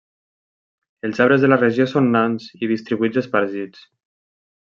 [1.09, 3.87] Els arbres de la regió són nans i distribuïts espargits.